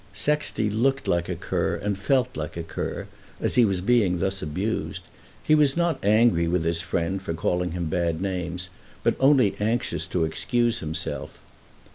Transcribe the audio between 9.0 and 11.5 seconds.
but only anxious to excuse himself.